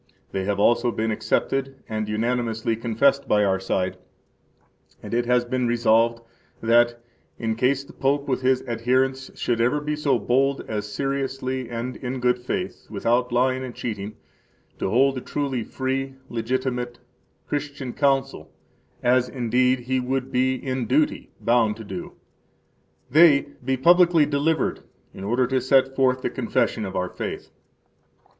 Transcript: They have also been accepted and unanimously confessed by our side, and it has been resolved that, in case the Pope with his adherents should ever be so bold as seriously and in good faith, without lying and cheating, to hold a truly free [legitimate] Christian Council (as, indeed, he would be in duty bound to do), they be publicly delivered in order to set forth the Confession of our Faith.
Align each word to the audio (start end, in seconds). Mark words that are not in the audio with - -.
They 0.31 0.45
have 0.45 0.59
also 0.59 0.91
been 0.91 1.11
accepted 1.11 1.75
and 1.87 2.09
unanimously 2.09 2.75
confessed 2.75 3.27
by 3.27 3.43
our 3.45 3.59
side, 3.59 3.97
and 5.03 5.13
it 5.13 5.27
has 5.27 5.45
been 5.45 5.67
resolved 5.67 6.21
that, 6.59 6.99
in 7.37 7.55
case 7.55 7.83
the 7.83 7.93
Pope 7.93 8.27
with 8.27 8.41
his 8.41 8.63
adherents 8.63 9.29
should 9.39 9.61
ever 9.61 9.79
be 9.79 9.95
so 9.95 10.17
bold 10.17 10.65
as 10.67 10.91
seriously 10.91 11.69
and 11.69 11.97
in 11.97 12.19
good 12.19 12.39
faith, 12.39 12.87
without 12.89 13.31
lying 13.31 13.63
and 13.63 13.75
cheating, 13.75 14.15
to 14.79 14.89
hold 14.89 15.19
a 15.19 15.21
truly 15.21 15.63
free 15.63 16.15
[legitimate] 16.29 16.97
Christian 17.47 17.93
Council 17.93 18.51
(as, 19.03 19.29
indeed, 19.29 19.81
he 19.81 19.99
would 19.99 20.31
be 20.31 20.55
in 20.55 20.87
duty 20.87 21.29
bound 21.39 21.75
to 21.77 21.83
do), 21.83 22.13
they 23.11 23.49
be 23.63 23.77
publicly 23.77 24.25
delivered 24.25 24.79
in 25.13 25.23
order 25.23 25.45
to 25.45 25.61
set 25.61 25.95
forth 25.95 26.23
the 26.23 26.31
Confession 26.31 26.85
of 26.85 26.95
our 26.95 27.09
Faith. 27.09 27.51